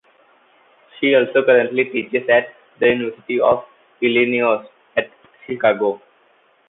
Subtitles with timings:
[0.99, 2.47] She also currently teaches at
[2.79, 3.65] the University of
[4.01, 5.11] Illinois at
[5.45, 6.01] Chicago.